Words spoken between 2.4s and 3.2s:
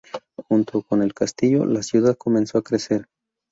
a crecer.